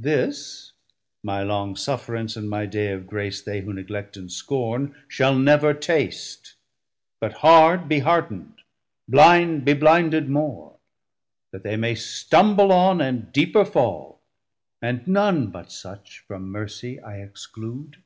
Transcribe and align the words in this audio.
This 0.00 0.72
my 1.22 1.44
long 1.44 1.76
sufferance 1.76 2.34
and 2.34 2.50
my 2.50 2.66
day 2.66 2.90
of 2.90 3.06
grace 3.06 3.40
They 3.40 3.60
who 3.60 3.72
neglect 3.72 4.16
and 4.16 4.28
scorn, 4.28 4.96
shall 5.06 5.36
never 5.38 5.72
taste; 5.72 6.54
But 7.20 7.32
hard 7.34 7.88
be 7.88 8.00
hard'nd, 8.00 8.60
blind 9.06 9.64
be 9.64 9.74
blinded 9.74 10.28
more, 10.28 10.78
200 11.52 11.52
That 11.52 11.62
they 11.62 11.76
may 11.76 11.94
stumble 11.94 12.72
on, 12.72 13.00
and 13.00 13.30
deeper 13.32 13.64
fall; 13.64 14.18
And 14.82 15.06
none 15.06 15.46
but 15.52 15.70
such 15.70 16.24
from 16.26 16.50
mercy 16.50 16.98
I 16.98 17.18
exclude. 17.20 17.98